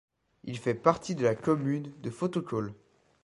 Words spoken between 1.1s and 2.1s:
de la commune de